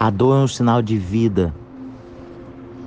A 0.00 0.10
dor 0.10 0.36
é 0.36 0.44
um 0.44 0.46
sinal 0.46 0.80
de 0.80 0.96
vida. 0.96 1.52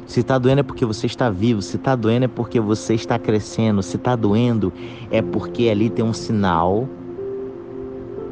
Se 0.08 0.22
está 0.22 0.38
doendo 0.38 0.62
é 0.62 0.64
porque 0.64 0.86
você 0.86 1.08
está 1.08 1.30
vivo. 1.30 1.62
Se 1.62 1.76
está 1.76 1.94
doendo 1.94 2.24
é 2.24 2.28
porque 2.30 2.58
você 2.58 2.94
está 2.94 3.20
crescendo. 3.20 3.84
Se 3.84 3.98
está 3.98 4.16
doendo 4.16 4.72
é 5.12 5.22
porque 5.22 5.68
ali 5.68 5.90
tem 5.90 6.06
um 6.06 6.14
sinal 6.14 6.88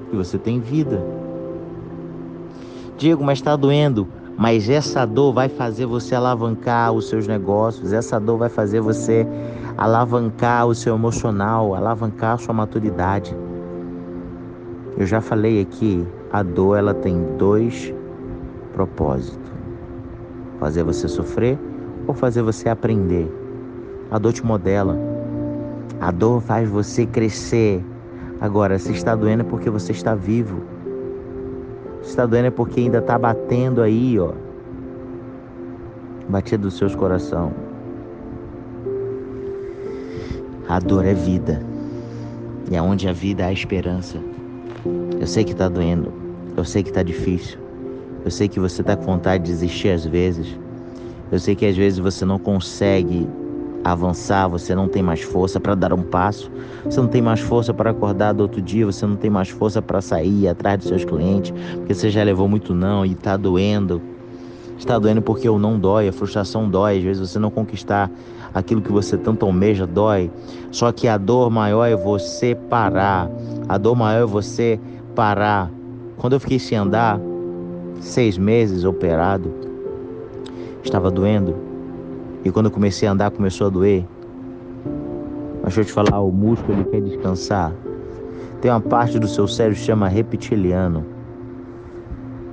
que 0.10 0.15
você 0.15 0.38
tem 0.38 0.62
vida. 0.62 1.04
Diego, 2.97 3.21
mas 3.21 3.39
está 3.39 3.54
doendo. 3.57 4.07
Mas 4.38 4.70
essa 4.70 5.05
dor 5.05 5.34
vai 5.34 5.50
fazer 5.50 5.86
você 5.86 6.16
alavancar 6.16 6.93
os 6.93 7.09
seus 7.09 7.27
negócios. 7.27 7.91
Essa 7.91 8.18
dor 8.18 8.38
vai 8.38 8.50
fazer 8.50 8.80
você 8.80 9.27
alavancar 9.77 10.68
o 10.68 10.73
seu 10.73 10.96
emocional, 10.96 11.75
alavancar 11.75 12.36
a 12.36 12.38
sua 12.38 12.54
maturidade. 12.54 13.36
Eu 14.98 15.05
já 15.05 15.20
falei 15.20 15.59
aqui, 15.61 16.07
a 16.32 16.41
dor 16.41 16.77
ela 16.77 16.93
tem 16.93 17.21
dois 17.38 17.93
propósitos: 18.80 19.52
fazer 20.57 20.83
você 20.83 21.07
sofrer 21.10 21.60
ou 22.07 22.14
fazer 22.14 22.42
você 22.42 22.69
aprender. 22.69 23.29
A 24.10 24.18
dor 24.18 24.32
te 24.32 24.46
modela. 24.46 24.97
A 26.00 26.11
dor 26.11 26.42
faz 26.42 26.69
você 26.69 27.05
crescer. 27.05 27.83
Agora, 28.39 28.79
se 28.79 28.93
está 28.93 29.15
doendo 29.15 29.42
é 29.42 29.46
porque 29.46 29.69
você 29.69 29.92
está 29.92 30.15
vivo. 30.15 30.61
Se 32.02 32.11
está 32.11 32.25
doendo 32.25 32.47
é 32.47 32.52
porque 32.52 32.80
ainda 32.80 33.00
está 33.00 33.17
batendo 33.17 33.81
aí, 33.81 34.17
ó. 34.17 34.31
Batida 36.30 36.64
dos 36.64 36.77
seus 36.77 36.95
coração. 36.95 37.52
A 40.69 40.80
dor 40.80 41.05
é 41.05 41.14
vida. 41.14 41.61
E 42.72 42.77
aonde 42.77 43.09
a 43.09 43.14
vida 43.14 43.45
há 43.45 43.52
esperança. 43.52 44.17
Eu 45.19 45.27
sei 45.27 45.44
que 45.44 45.52
está 45.52 45.67
doendo. 45.67 46.14
Eu 46.55 46.64
sei 46.64 46.81
que 46.81 46.89
está 46.89 47.03
difícil. 47.03 47.69
Eu 48.23 48.31
sei 48.31 48.47
que 48.47 48.59
você 48.59 48.81
está 48.81 48.95
com 48.95 49.03
vontade 49.03 49.44
de 49.44 49.52
desistir 49.52 49.89
às 49.89 50.05
vezes. 50.05 50.47
Eu 51.31 51.39
sei 51.39 51.55
que 51.55 51.66
às 51.66 51.75
vezes 51.75 52.00
você 52.00 52.25
não 52.25 52.39
consegue 52.39 53.27
avançar, 53.83 54.47
você 54.47 54.75
não 54.75 54.88
tem 54.88 55.02
mais 55.02 55.21
força 55.21 55.59
para 55.59 55.73
dar 55.75 55.94
um 55.94 56.02
passo, 56.02 56.52
você 56.83 56.99
não 56.99 57.07
tem 57.07 57.21
mais 57.21 57.39
força 57.39 57.73
para 57.73 57.91
acordar 57.91 58.33
do 58.33 58.41
outro 58.41 58.61
dia, 58.61 58.85
você 58.85 59.05
não 59.05 59.16
tem 59.16 59.29
mais 59.29 59.49
força 59.49 59.81
para 59.81 60.02
sair 60.02 60.47
atrás 60.47 60.79
dos 60.79 60.89
seus 60.89 61.05
clientes, 61.05 61.53
porque 61.75 61.94
você 61.94 62.09
já 62.09 62.23
levou 62.23 62.47
muito 62.47 62.73
não 62.73 63.05
e 63.05 63.13
está 63.13 63.38
doendo. 63.38 64.02
Está 64.77 64.97
doendo 64.97 65.22
porque 65.22 65.47
o 65.49 65.59
não 65.59 65.77
dói, 65.77 66.07
a 66.07 66.13
frustração 66.13 66.69
dói, 66.69 66.97
às 66.97 67.03
vezes 67.03 67.29
você 67.29 67.38
não 67.38 67.51
conquistar 67.51 68.09
aquilo 68.53 68.81
que 68.81 68.91
você 68.91 69.17
tanto 69.17 69.45
almeja 69.45 69.85
dói. 69.85 70.31
Só 70.72 70.91
que 70.91 71.07
a 71.07 71.17
dor 71.17 71.49
maior 71.49 71.85
é 71.85 71.95
você 71.95 72.55
parar. 72.55 73.29
A 73.67 73.77
dor 73.77 73.95
maior 73.95 74.23
é 74.23 74.25
você 74.25 74.79
parar. 75.13 75.69
Quando 76.17 76.33
eu 76.33 76.39
fiquei 76.39 76.59
sem 76.59 76.77
andar, 76.77 77.19
seis 78.00 78.38
meses 78.38 78.83
operado, 78.83 79.52
estava 80.83 81.11
doendo. 81.11 81.55
E 82.44 82.52
quando 82.52 82.67
eu 82.67 82.72
comecei 82.72 83.08
a 83.08 83.11
andar, 83.11 83.31
começou 83.31 83.67
a 83.67 83.69
doer. 83.69 84.06
Mas 85.61 85.75
deixa 85.75 85.81
eu 85.81 85.86
te 85.86 85.91
falar, 85.91 86.19
o 86.22 86.31
músculo 86.31 86.80
ele 86.80 86.86
quer 86.86 87.02
descansar. 87.02 87.73
Tem 88.61 88.72
uma 88.72 88.81
parte 88.81 89.19
do 89.19 89.28
seu 89.28 89.47
cérebro 89.47 89.78
que 89.78 89.86
chama 89.86 90.08
reptiliano. 90.08 91.06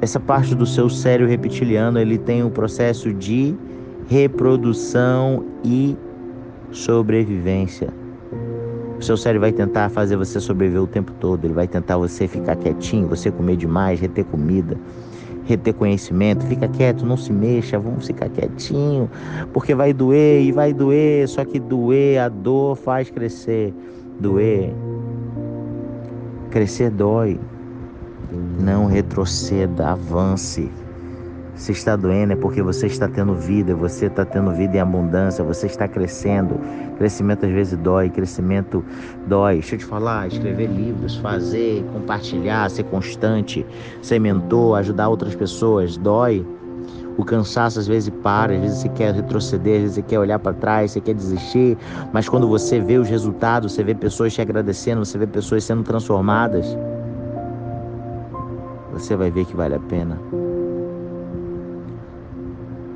Essa 0.01 0.21
parte 0.21 0.55
do 0.55 0.67
seu 0.67 0.89
cérebro 0.89 1.31
reptiliano, 1.31 1.99
ele 1.99 2.19
tem 2.19 2.43
um 2.43 2.51
processo 2.51 3.13
de 3.13 3.55
reprodução 4.09 5.45
e 5.65 5.97
sobrevivência. 6.71 7.89
O 8.99 9.03
seu 9.03 9.17
cérebro 9.17 9.43
vai 9.43 9.53
tentar 9.53 9.89
fazer 9.91 10.17
você 10.17 10.41
sobreviver 10.41 10.83
o 10.83 10.87
tempo 10.87 11.13
todo. 11.21 11.45
Ele 11.45 11.55
vai 11.55 11.67
tentar 11.67 11.97
você 11.97 12.27
ficar 12.27 12.57
quietinho, 12.57 13.09
você 13.09 13.31
comer 13.31 13.57
demais, 13.57 14.01
reter 14.01 14.25
comida 14.25 14.77
reter 15.47 15.73
conhecimento, 15.75 16.45
fica 16.47 16.69
quieto, 16.69 17.07
não 17.07 17.17
se 17.17 17.33
mexa, 17.33 17.79
vamos 17.79 18.07
ficar 18.07 18.29
quietinho, 18.29 19.09
porque 19.53 19.75
vai 19.75 19.93
doer 19.93 20.43
e 20.43 20.53
vai 20.53 20.73
doer, 20.73 21.29
só 21.29 21.45
que 21.45 21.61
doer, 21.61 22.21
a 22.21 22.29
dor 22.29 22.77
faz 22.77 23.09
crescer. 23.11 23.73
Doer, 24.19 24.73
crescer 26.51 26.91
dói. 26.91 27.39
Não 28.59 28.87
retroceda, 28.87 29.91
avance. 29.91 30.71
Se 31.57 31.73
está 31.73 31.97
doendo 31.97 32.35
é 32.35 32.37
porque 32.37 32.61
você 32.61 32.87
está 32.87 33.09
tendo 33.09 33.35
vida, 33.35 33.75
você 33.75 34.07
está 34.07 34.27
tendo 34.27 34.53
vida 34.53 34.77
em 34.77 34.81
abundância, 34.81 35.43
você 35.43 35.67
está 35.67 35.89
crescendo. 35.89 36.61
Crescimento 36.99 37.47
às 37.47 37.53
vezes 37.53 37.79
dói, 37.79 38.11
crescimento 38.11 38.85
dói. 39.27 39.55
Deixa 39.55 39.75
eu 39.75 39.79
te 39.79 39.85
falar, 39.87 40.29
escrever 40.29 40.67
livros, 40.67 41.17
fazer, 41.17 41.83
compartilhar, 41.95 42.71
ser 42.71 42.85
constante, 42.85 43.65
ser 44.03 44.19
mentor, 44.19 44.79
ajudar 44.79 45.09
outras 45.09 45.35
pessoas, 45.35 45.97
dói. 45.97 46.47
O 47.17 47.25
cansaço 47.25 47.79
às 47.79 47.87
vezes 47.87 48.13
para, 48.23 48.53
às 48.53 48.61
vezes 48.61 48.79
você 48.81 48.91
quer 48.91 49.15
retroceder, 49.15 49.77
às 49.77 49.81
vezes 49.81 49.95
você 49.95 50.03
quer 50.03 50.19
olhar 50.19 50.39
para 50.39 50.53
trás, 50.53 50.91
você 50.91 51.01
quer 51.01 51.15
desistir, 51.15 51.79
mas 52.13 52.29
quando 52.29 52.47
você 52.47 52.79
vê 52.79 52.99
os 52.99 53.09
resultados, 53.09 53.73
você 53.73 53.83
vê 53.83 53.95
pessoas 53.95 54.35
te 54.35 54.43
agradecendo, 54.43 55.03
você 55.03 55.17
vê 55.17 55.27
pessoas 55.27 55.65
sendo 55.65 55.83
transformadas, 55.83 56.77
você 58.93 59.17
vai 59.17 59.31
ver 59.31 59.47
que 59.47 59.57
vale 59.57 59.75
a 59.75 59.81
pena. 59.81 60.21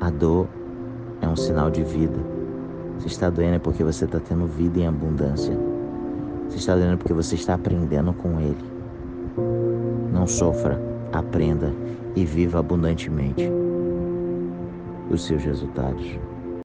A 0.01 0.09
dor 0.09 0.47
é 1.21 1.27
um 1.27 1.35
sinal 1.35 1.69
de 1.69 1.83
vida. 1.83 2.17
Se 2.97 3.05
está 3.05 3.29
doendo 3.29 3.57
é 3.57 3.59
porque 3.59 3.83
você 3.83 4.05
está 4.05 4.19
tendo 4.19 4.47
vida 4.47 4.79
em 4.79 4.87
abundância. 4.87 5.55
Se 6.49 6.57
está 6.57 6.73
doendo 6.73 6.93
é 6.93 6.97
porque 6.97 7.13
você 7.13 7.35
está 7.35 7.53
aprendendo 7.53 8.11
com 8.11 8.39
Ele. 8.39 8.65
Não 10.11 10.25
sofra, 10.25 10.81
aprenda 11.13 11.71
e 12.15 12.25
viva 12.25 12.57
abundantemente 12.57 13.47
os 15.11 15.23
seus 15.23 15.43
resultados. 15.43 16.17